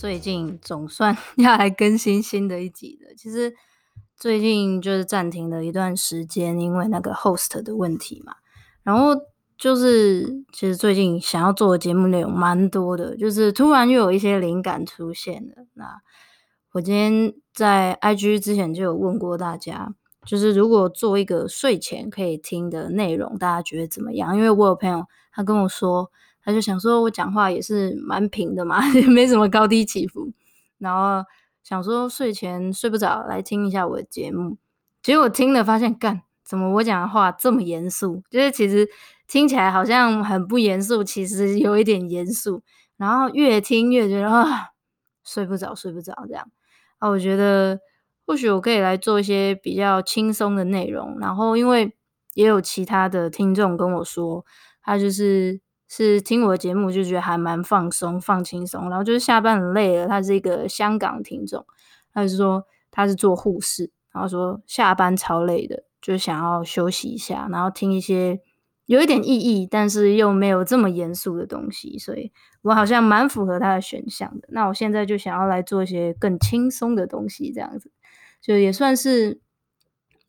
[0.00, 3.14] 最近总算 要来更新新的一集了。
[3.14, 3.54] 其实
[4.16, 8.36] 最近就是暂停了一段时间，因为那个 host 的问题嘛。
[8.82, 9.14] 然后
[9.58, 15.66] 就是其实最近想要做的节目内容蛮多的，就是突然又有一些灵感出现了。
[15.74, 16.00] 那
[16.72, 24.34] 我今天在 IG 之前就有问过大家，就是如果做一个睡前可以听的内容，大家觉得怎么样？
[24.34, 26.10] 因为我有朋友他跟我说。
[26.42, 30.32] 他就想说，我讲话也是蛮平的嘛， 也没什么高低起伏。
[30.78, 31.22] 然后
[31.62, 34.56] 想说睡前睡不着，来听一下我的节目。
[35.02, 38.22] 结果我听了发现，干，怎么我讲的话这么严肃？
[38.30, 38.88] 就是其实
[39.26, 42.62] 听起来好像很不严肃，其实有一点严肃。
[42.96, 44.70] 然后越听越觉得啊，
[45.22, 46.50] 睡不着，睡不着这样。
[46.98, 47.78] 啊，我觉得
[48.26, 51.18] 或许我可以来做一些比较轻松的内容。
[51.20, 51.94] 然后因为
[52.32, 54.46] 也有其他的听众跟我说，
[54.82, 55.60] 他就是。
[55.92, 60.06] 是听我的节目就觉得还蛮放松、放轻松，然后就是下班很累了。
[60.06, 61.66] 他是一个香港听众，
[62.14, 68.40] 他就说他是做护士，然后说下班超累的，就想要休息一下，然后听一些
[68.86, 71.98] 有一点意义，但是又没有这么严肃的东西。
[71.98, 72.30] 所以
[72.62, 74.46] 我好像蛮符合他的选项的。
[74.52, 77.90] 那我现在就想要来做一些更轻松的东西，这样子
[78.40, 79.40] 就也算是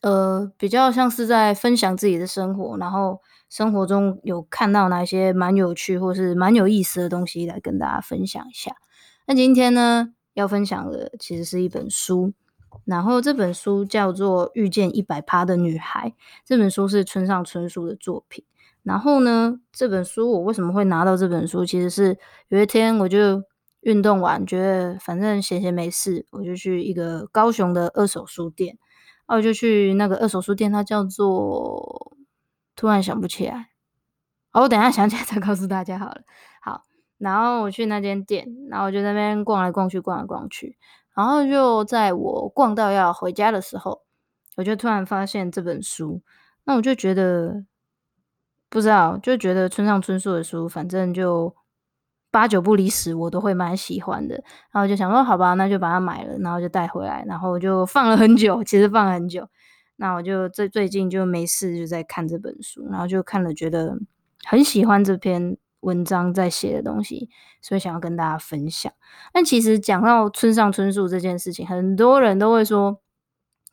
[0.02, 3.22] 呃比较像是在分享自己的生活，然后。
[3.52, 8.78] 生活中有看到哪些蛮有趣或是蛮有意思的东西来跟大家分享一下。
[9.28, 12.32] 那今天呢，要分享的其实是一本书，
[12.86, 16.10] 然后这本书叫做《遇见一百趴的女孩》。
[16.46, 18.46] 这本书是村上春树的作品。
[18.84, 21.66] 然后呢，这本书我为什么会拿到这本书？
[21.66, 22.18] 其实是
[22.48, 23.44] 有一天我就
[23.82, 28.78] 运动完，觉得反正闲闲没事，我就去一个高雄的二手书店，
[29.28, 32.16] 然后就去那个二手书店，它叫做。
[32.82, 33.70] 突然想不起来，
[34.54, 36.22] 哦，我等一下想起来再告诉大家好了。
[36.64, 36.82] 好，
[37.20, 40.76] 然后我去那间店，然后我就在那边逛来逛去，逛来逛去，
[41.14, 44.02] 然后就在我逛到要回家的时候，
[44.58, 46.24] 我就突然发现这本书，
[46.64, 47.64] 那我就觉得
[48.68, 51.56] 不知道，就觉得村上春树的书，反正就
[52.32, 54.44] 八九不离十，我都会蛮喜欢的。
[54.72, 59.48] 然后就想说，好吧，那就把它买了，然后就带回来，然后就放了很久，其实放了很久。
[60.02, 63.96] 那我就最最近就没事，就在看这本书，然后就看了，觉得
[64.44, 67.30] 很喜欢这篇文章在写的东西，
[67.62, 68.92] 所以想要跟大家分享。
[69.32, 73.00] 但其实讲到村上春树这件事情，很多人都会说，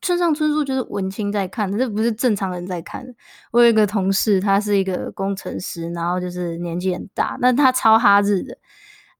[0.02, 3.06] 村上春树就是文青在看，这不是正常人在看。
[3.50, 8.58] 我有一个同事，他是一个工程师，然后就是年纪很大，那他超哈日的。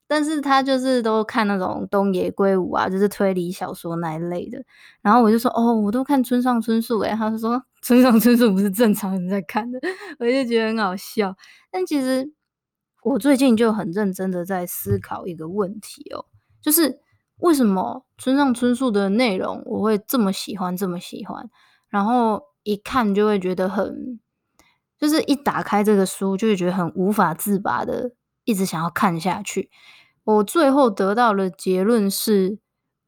[0.09, 4.65] 但是他就是都看那种东野圭吾啊，就是推理小说那一类的。
[5.03, 7.11] 然后我就说，哦，我都看村上春树诶。
[7.15, 9.79] 他就说，村上春树不是正常人在看的，
[10.19, 11.37] 我就觉得很好笑。
[11.71, 12.33] 但其实
[13.03, 16.25] 我最近就很认真的在思考一个问题哦，
[16.63, 17.01] 就是
[17.41, 21.49] 为什么村上春树的内容我会这么喜欢，这么喜欢，
[21.91, 24.19] 然后一看就会觉得很，
[24.99, 28.13] 就是一打开这个书就会觉得很无法自拔的，
[28.49, 29.71] 一直想要看下去。
[30.25, 32.59] 我最后得到的结论是，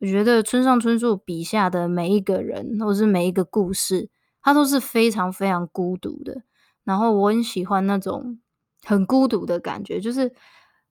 [0.00, 4.10] 我觉得村上春树笔下的每一个人，或是每一个故事，
[4.42, 6.42] 他都是非常非常孤独的。
[6.84, 8.38] 然后我很喜欢那种
[8.84, 10.30] 很孤独的感觉，就是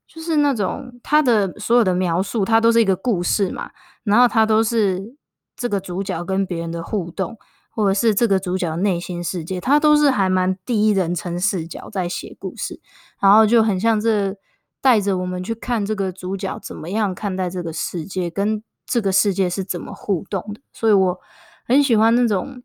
[0.08, 3.70] 就是那种他的所有的描述，他都是一个故事嘛。
[4.04, 5.16] 然后他都是
[5.56, 7.38] 这个主角跟别人的互动，
[7.80, 12.82] 或者是这个主角内心世界，他都是还蛮第一人称视角在写故事，
[13.22, 14.36] 然后就很像这。
[14.82, 20.62] 带着我们去看这个主角怎么样看待这个世界，跟这个世界是怎么互动的。
[20.72, 21.20] 所以我
[21.66, 22.64] 很喜欢那种，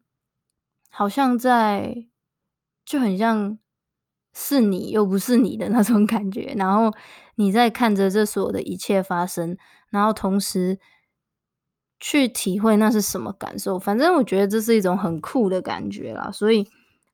[0.90, 2.06] 好像在
[2.84, 3.58] 就很像
[4.32, 6.92] 是你又不是你的那种感觉，然后
[7.34, 9.56] 你在看着这所有的一切发生，
[9.90, 10.78] 然后同时
[12.06, 13.78] 去体会那是什么感受。
[13.78, 16.68] 反正我觉得这是一种很酷的感觉啦，所以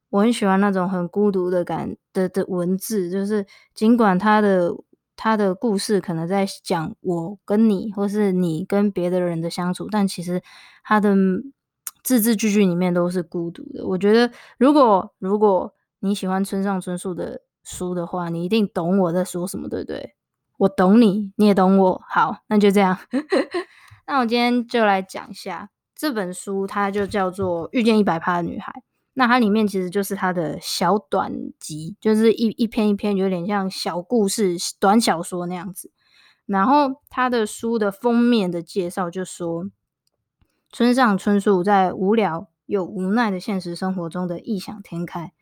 [0.08, 4.74] 我很喜欢那种很孤独的感的的文字，就是尽管他的
[5.14, 10.42] 他的故事可能在讲我跟你，或是你跟别的人的相处，但其实
[10.82, 11.14] 他的
[12.02, 13.86] 字字句句里面都是孤独的。
[13.86, 20.14] 我觉得如果如果你喜欢村上春树的书的话，你一定懂我在说什么，对不对？
[20.58, 22.02] 我懂你，你也懂我。
[22.08, 22.98] 好，那就这样。
[24.10, 28.72] 那我今天就来讲一下这本书，它就叫做《遇见一百趴的女孩》。
[29.12, 35.92] 那它里面其实就是它的小短集，就是一一篇一篇，有点像小故事、短小说那样子。
[36.44, 39.70] 然后它的书的封面的介绍就说，
[40.72, 45.32] 村上春树在无聊又无奈的现实生活中的异想天开。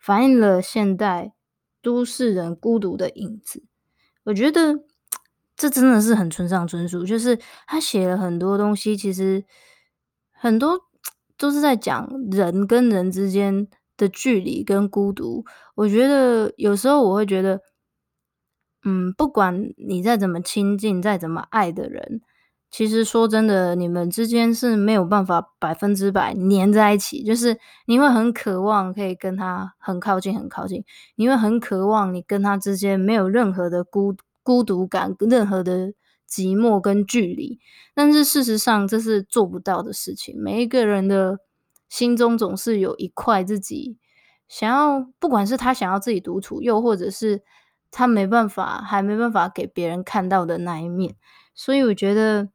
[0.00, 1.32] 反映了现代
[1.80, 3.62] 都市人孤独的影子，
[4.24, 4.80] 我觉得
[5.56, 9.44] 这真的是很村上春树，就是他写了很多东西，其实
[10.32, 10.78] 很多
[11.38, 13.66] 都是在讲人跟人之间
[13.96, 15.44] 的距离跟孤独。
[15.74, 17.60] 我觉得有时候我会觉得，
[18.84, 22.20] 嗯，不管你再怎么亲近，再怎么爱的人。
[22.70, 34.14] 其实说真的，你们之间是没有办法百分之百粘在一起，就是你会很渴望可以跟他很靠近，很靠近，你会很渴望你跟他之间没有任何的孤
[34.46, 35.88] 孤独感，任何的
[36.30, 37.58] 寂寞跟距离。
[37.92, 40.40] 但是事实上，这是做不到的事情。
[40.40, 41.40] 每一个人的
[41.88, 43.98] 心中总是有一块自己
[44.46, 47.42] 想要，不管是他想要自己独处，又或者是
[47.90, 51.16] 他没办法，还没办法给别人看到的那一面。
[51.52, 52.48] 所以我觉得。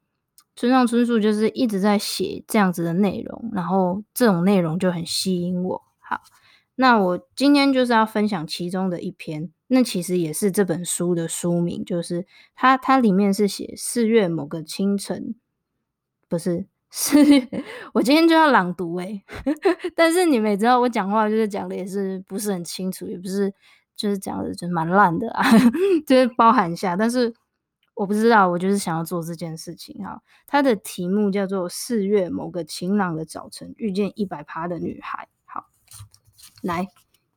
[0.53, 5.81] 村上春树就是一直在写这样子的内容，然后这种内容就很吸引我。
[5.97, 6.19] 好，
[6.75, 12.25] 那我今天就是要分享其中的一篇，那其实也是这本书的书名，就是
[12.55, 15.33] 它它里面是写四月某个清晨，
[16.27, 17.63] 不是 四月，
[17.93, 19.23] 我今天就要朗读诶，
[19.95, 23.53] 但是你们也知道我讲话就是讲的也是不是很清楚，也不是
[23.95, 25.43] 就是讲的就蛮烂的啊，
[26.05, 27.33] 就是包含一下，但是。
[27.93, 30.23] 我不知道，我就是想要做这件事情哈。
[30.47, 35.27] 它的题目叫做《四月某个晴朗的早晨遇见一百趴的女孩》。
[35.45, 35.67] 好，
[36.63, 36.87] 来，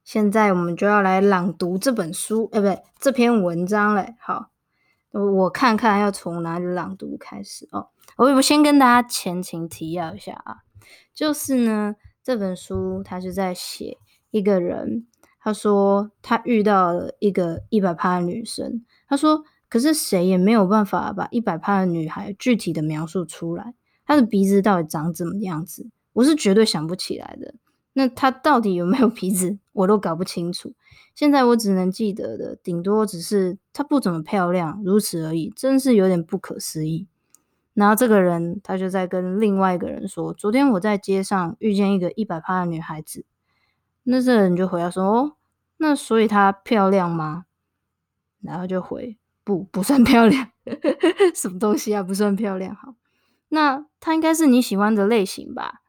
[0.04, 4.14] 现在我们就要来朗读这本书，哎，不对，这篇文章嘞。
[4.20, 4.50] 好，
[5.10, 7.88] 我看看要从哪里朗读开始哦。
[8.16, 10.58] 我我先跟大家前情提要一下啊，
[11.12, 13.98] 就是呢，这本书它是在写
[14.30, 15.06] 一个人，
[15.40, 19.44] 他说他遇到了一个一百趴的女生，他说。
[19.66, 23.74] 可是谁也没有办法把一百趴的女孩具体的描述出来，
[24.06, 25.90] 她的鼻子到底长怎么样子？
[26.12, 27.56] 我是绝对想不起来的。
[27.94, 30.74] 那她到底有没有鼻子，我都搞不清楚。
[31.14, 37.06] 现在我只能记得的，顶多只是她不怎么漂亮，如此而已，真是有点不可思议。
[37.72, 43.24] 然后这个人他就在跟另外一个人说：“昨天我在街上遇见一个一百趴的女孩子。”
[44.04, 45.32] 那这个人就回答说：“哦，
[45.78, 47.46] 那所以她漂亮吗？”
[48.40, 49.16] 然后就回。
[49.42, 50.52] 不，不算漂亮，
[51.34, 52.02] 什么东西啊？
[52.02, 52.74] 不算漂亮。
[52.74, 52.94] 好，
[53.50, 55.82] 那他应该是你喜欢的类型吧？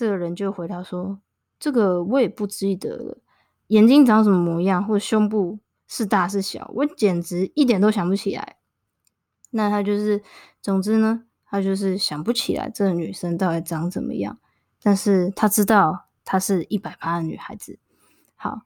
[0.00, 1.20] 这个人就回答说
[1.60, 3.18] ：“这个我也不记得了，
[3.66, 8.56] 眼睛长什么模样，或者胸部是大是小，我简直一点都想不起来。”
[9.52, 10.22] 那他就是，
[10.62, 14.38] 总之呢，他就是想不起来这个女生到底长怎么样，
[14.82, 17.78] 但是他知道她是一百八的女孩子。
[18.36, 18.62] 好，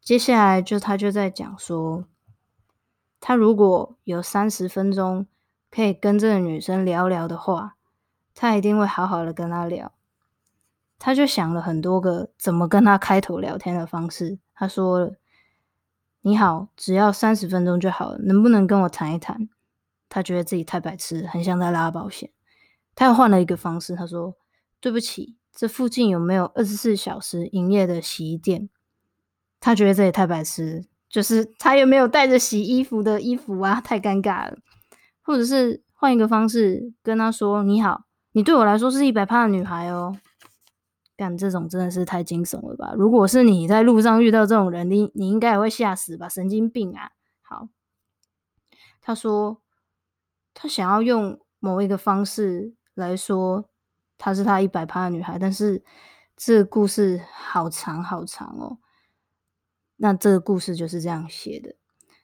[0.00, 2.06] 接下来就他就在讲说。
[3.20, 5.28] 他如果有三十分钟
[5.70, 7.76] 可以跟这个女生聊聊的话，
[8.34, 9.92] 他一定会好好的跟她聊。
[11.04, 14.38] 他就想了很多个怎么跟他开头聊天的方式。
[14.54, 15.10] 他说
[16.22, 19.48] ：“你好，只要三十分钟就好了，能不能跟我谈一谈？”
[20.08, 22.30] 他觉得自己太白痴，很像在拉保险。
[22.94, 24.36] 他又换了一个方式，他说
[24.78, 28.70] ：“对不起，这附近有没有二十四小时营业的洗衣店？”
[29.58, 30.84] 他觉得这也太白痴。
[31.08, 33.80] 就是他有没有带着洗衣服的衣服啊？
[33.80, 34.58] 太尴尬了。
[35.20, 40.16] 或者是换一个方式跟他说：“你好，你对我来说是一百趴的女孩哦。”
[41.16, 42.94] 干这种真的是太惊悚了吧？
[42.96, 46.28] 如果是你在路上遇到这种人，你你应该也会吓死吧？
[46.28, 47.10] 神经病啊！
[47.42, 47.68] 好，
[49.00, 49.60] 他说
[50.54, 53.68] 他想要用某一个方式来说
[54.18, 55.82] 她是他一百趴的女孩，但是
[56.36, 58.78] 这个故事好长好长哦。
[59.96, 61.74] 那这个故事就是这样写的。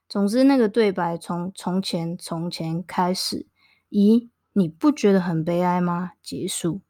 [0.09, 3.47] 总之，那个对白从从前从前开始，
[3.91, 6.13] 咦，你不觉得很悲哀吗？
[6.23, 6.81] 结束。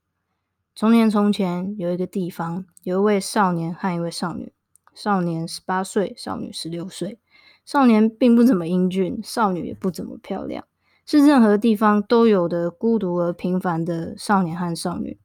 [0.78, 4.52] 从前从前有一个地方，有一位少年和一位少女。
[4.94, 7.18] 少年十八岁，少女十六岁。
[7.66, 10.64] 少年并不怎么英俊，少女也不怎么漂亮，
[11.04, 15.18] 是任何地方都有的孤独而平凡的少年和少女。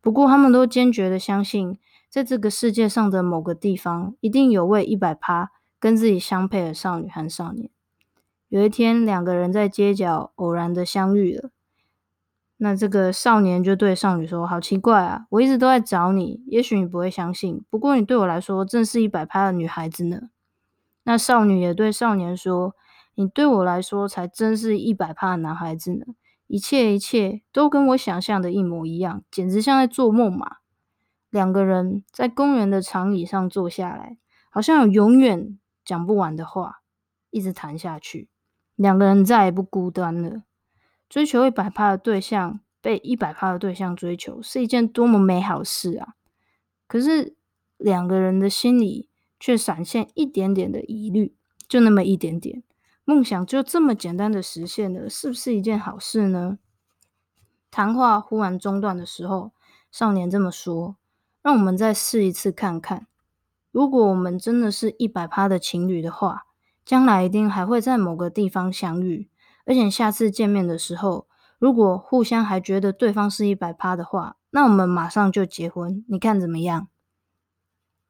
[0.00, 1.78] 不过，他们都坚决的相信，
[2.10, 7.70] 在这个世界上的某个地方，一定有位一百趴跟自己相配的少女和少年。
[8.48, 11.50] 有一天，两个人在街角偶然的相遇了。
[12.60, 20.22] 那这个少年就对少女说：“好奇怪啊，我一直都在找你，也许你不会相信，不过你对我来说正是一百趴的女孩子呢。”
[21.04, 22.74] 那少女也对少年说
[23.14, 26.04] ：“你对我来说才真是一百趴的男孩子呢，
[26.48, 30.56] 一切一切都跟我想象的一模一样，简直像在做梦嘛。”
[31.30, 34.18] 两个人在公园的长椅上坐下来，
[34.50, 36.80] 好像有永远讲不完的话，
[37.30, 38.28] 一直谈下去。
[38.74, 40.42] 两个人再也不孤单了。
[41.08, 46.14] 追求一百趴的对象，被一百趴的对象追求，是一件多么美好的事啊！
[46.86, 47.36] 可是
[47.76, 49.08] 两个人的心里。
[49.40, 51.32] 却闪现一点点的疑虑，
[51.68, 52.64] 就那么一点点。
[53.04, 56.58] 梦想就这么简单的实现了，是不是一件好事呢？
[57.70, 59.52] 谈话忽然中断的时候，
[59.92, 60.96] 少年这么说
[61.40, 63.06] ：“让我们再试一次看看，
[63.70, 66.46] 如果我们真的是一百趴的情侣的话，
[66.84, 69.30] 将来一定还会在某个地方相遇。
[69.68, 71.26] 而且下次见面的时候，
[71.58, 76.88] 如果互相还觉得对方是一百趴的话，那我们马上就结婚，你看怎么样？”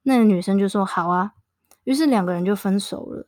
[0.04, 1.32] 那个女生就说：“好啊。”
[1.82, 3.26] 于是两个人就分手了。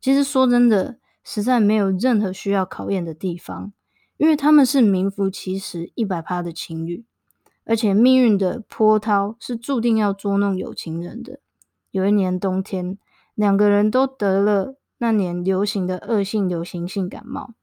[0.00, 3.74] 其实说真的，实在没有任何需要考验的地方，
[4.16, 7.04] 因为他们是名副其实一百趴的情侣，
[7.64, 11.40] 而且命运的波涛是注定要捉弄有情人的。
[11.90, 12.96] 有一年冬天，
[13.34, 17.54] 两个人都得了那年流行的恶性流行性感冒，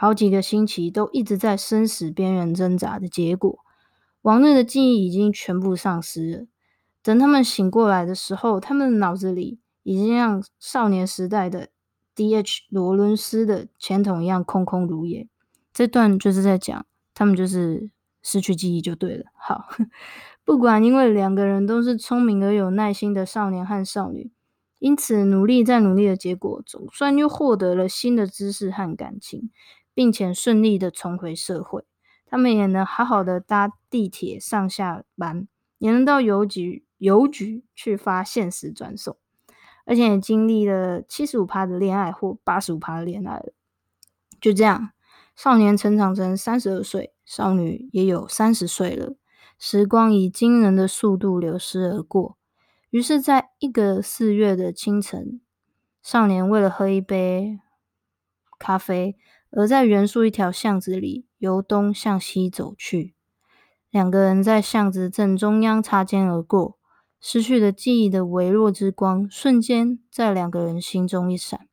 [0.00, 3.58] 好几个星期都一直在生死边缘挣扎的结果，
[4.22, 6.46] 往日的记忆已经全部丧失了。
[7.02, 11.70] 等他们醒过来的时候，他们的脑子里已经像少年时代的
[12.14, 12.66] D.H.
[12.68, 15.26] 罗伦斯的钱筒一样空空如也。
[15.72, 17.90] 这段就是在讲他们就是
[18.22, 19.24] 失去记忆就对了。
[19.34, 19.66] 好，
[20.44, 24.30] 不管因为两个人都是聪明而有耐心的少年和少女，
[24.78, 29.50] 因此努力再努力的结果，总算又获得了新的知识和感情，
[29.98, 31.84] 并且顺利的重回社会。
[32.24, 36.86] 他们也能好好的搭地铁上下班，也能到邮局。
[36.98, 39.16] 邮局去发现实转送，
[39.84, 43.52] 而且也经历了七十五趴的恋爱或八十五趴的恋爱了。
[44.40, 44.90] 就这样，
[45.34, 49.16] 少年成长成三十二岁，少女也有三十岁了。
[49.58, 52.38] 时光以惊人的速度流失而过。
[52.90, 55.40] 于是，在一个四月的清晨，
[56.00, 57.58] 少年为了喝一杯
[58.60, 59.16] 咖啡，
[59.50, 63.14] 而在原宿一条巷子里由东向西走去。
[63.90, 66.78] 两个人在巷子正中央擦肩而过。
[67.20, 71.66] 失去了记忆的微弱之光，瞬间在两个人心中一闪。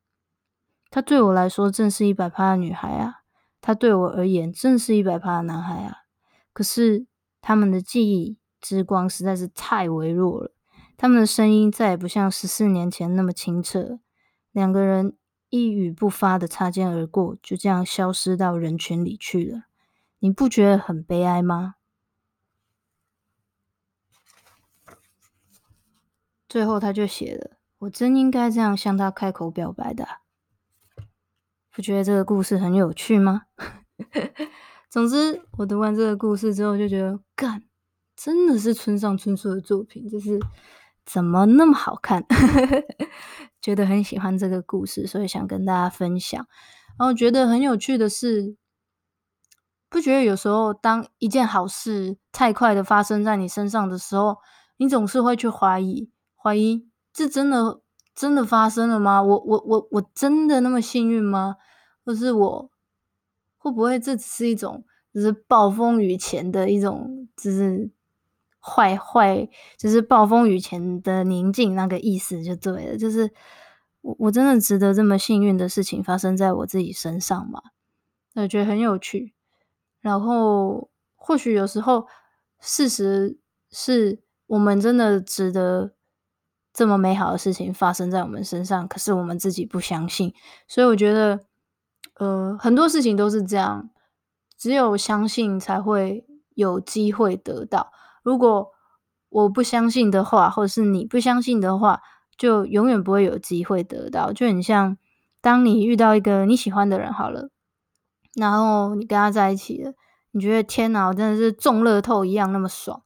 [0.90, 3.18] 她对我来说正是一百趴的女孩啊，
[3.62, 5.98] 她对我而言正是一百趴的男孩啊。
[6.52, 7.06] 可是
[7.42, 10.52] 他们的记忆之光实在是太微弱了，
[10.98, 14.00] 他们的声音再也不像十四年前那么清澈。
[14.52, 15.16] 两个人
[15.56, 19.64] 一语不发的擦肩而过，就这样消失到人群里去了。
[20.20, 21.76] 你不觉得很悲哀吗？
[26.50, 30.06] 最后，他就写了：“我真应该这样向他开口表白的。”
[31.72, 33.44] 不觉得这个故事很有趣吗？
[34.92, 37.64] 总之，我读完这个故事之后，就觉得，干，
[38.14, 40.38] 真的是村上春树的作品，就是
[41.06, 42.26] 怎么那么好看？
[43.66, 46.46] 觉得很喜欢这个故事，所以想跟大家分享。
[47.00, 48.56] 然后觉得很有趣的是，
[49.90, 54.38] 不觉得有时候当一件好事太快的发生在你身上的时候，
[54.78, 56.12] 你总是会去怀疑。
[56.36, 57.82] 怀疑这真的
[58.14, 59.24] 真的发生了吗？
[59.24, 61.56] 我我我我真的那么幸运吗？
[62.06, 62.70] 或是我
[63.58, 67.90] 会不会这只是一种就是暴风雨前的一种就是
[68.66, 72.98] 坏坏，就是暴风雨前的宁静那个意思就对了。
[72.98, 73.32] 就是
[74.02, 77.62] 我我真的值得这么幸运的事情发生在我自己身上吗？
[78.34, 79.34] 我觉得很有趣。
[80.02, 82.08] 然后或许有时候
[82.60, 83.38] 事实
[83.70, 85.92] 是我们真的值得。
[86.78, 90.34] 这么美好的事情发生在我们身上，可是我们自己不相信，
[90.68, 91.40] 所以我觉得，
[92.16, 93.90] 呃，很多事情都是这样，
[94.58, 97.94] 只有相信才会有机会得到。
[98.26, 98.72] 如果
[99.30, 102.02] 我不相信的话，或者是你不相信的话，
[102.36, 104.34] 就永远不会有机会得到。
[104.34, 104.98] 就很像，
[105.42, 107.52] 当你遇到一个你喜欢的人，好了，
[108.34, 109.94] 然后你跟他在一起了，
[110.32, 113.04] 你觉得天哪，我真的是中乐透一样那么爽，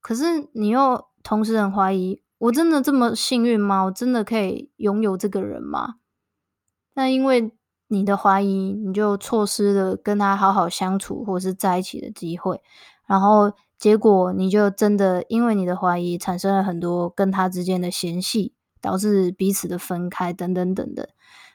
[0.00, 2.22] 可是你又同时很怀疑。
[2.38, 3.82] 我真的这么幸运吗？
[3.84, 5.96] 我真的可以拥有这个人吗？
[6.94, 7.52] 那因为
[7.88, 12.60] 你的怀疑，你就错失了跟他好好相处或者是在一起的机会，
[13.12, 21.06] 然后结果你就真的因为你的怀疑产生了很多跟他之间的嫌隙，导致彼此的分开等等等等。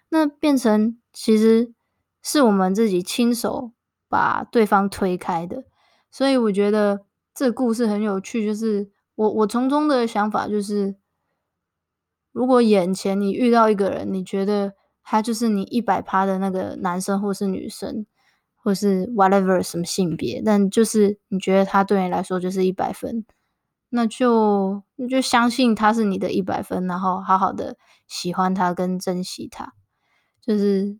[0.09, 1.73] 那变成其实
[2.21, 3.71] 是我们自己亲手
[4.07, 5.63] 把对方推开的，
[6.11, 8.45] 所以我觉得这故事很有趣。
[8.45, 10.95] 就是我我从中的想法就是，
[12.31, 14.73] 如果眼前你遇到一个人，你觉得。
[15.09, 18.05] 他就是你一百趴的那个男生，或是女生，
[18.67, 23.23] 或是 whatever 什么性别，但就是你觉得他对你来说就是一百分，
[23.91, 27.77] 那就那就相信他是你的一百分，然后好好的
[28.09, 29.71] 喜欢他跟珍惜他，
[30.41, 30.97] 就是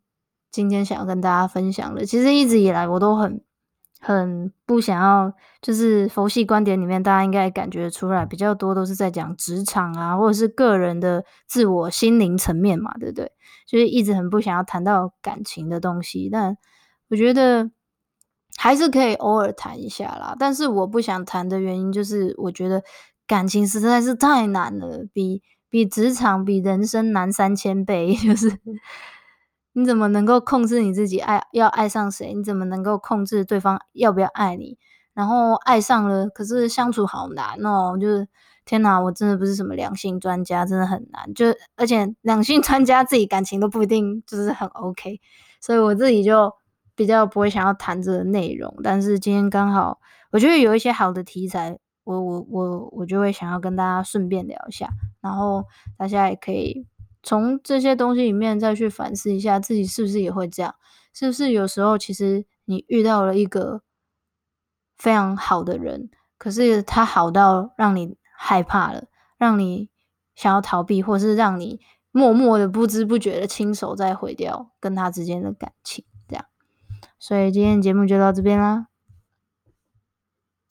[0.50, 2.05] 今天想要跟大家分享的。
[2.05, 3.41] 其实一直以来我都很。
[4.00, 13.31] 很不想要，就是佛系观点里面，大家应该感觉出来比较多都是在讲职场啊，或者是个人的自我心灵层面嘛，对不对？
[13.65, 16.55] 就是一直很不想要谈到感情的东西，但
[17.09, 17.69] 我觉得
[18.57, 20.35] 还是可以偶尔谈一下啦。
[20.39, 22.83] 但是我不想谈的原因，就是我觉得
[23.25, 28.59] 感情实在是太难了，比比职场、比人生难三千倍， 就是。
[29.73, 32.33] 你怎么能够控制你自己爱要爱上谁？
[32.33, 34.75] 你怎么能够控制对方要不要爱你？
[35.13, 37.95] 然后爱上了，可是相处好难哦！
[37.95, 38.27] 就是
[38.65, 41.31] 天哪，我真的不是什么两性专家，真的很难。
[41.35, 41.45] 就
[41.75, 45.21] 而且两性专家自己感情都不一定就是很 OK，
[45.61, 46.51] 所以我自己就
[46.97, 48.75] 比较不会想要谈这个内容。
[48.83, 50.01] 但是今天刚好，
[50.31, 54.89] 我觉得有一些好的题材，我我我我就会想要跟大家顺便聊一下，
[55.21, 55.63] 然后
[55.97, 56.85] 大家也可以。
[57.23, 60.73] 从这些东西里面再去反思一下自己是不是也会这样？
[61.13, 63.81] 是不是有时候其实你遇到了一个
[64.97, 69.05] 非常好的人，可是他好到让你害怕了，
[69.37, 69.89] 让你
[70.35, 76.05] 想要逃避，或是让你默默的不知不觉的亲手在毁掉跟他之间的感情，
[77.19, 78.88] 所以今天节目就到这边啦。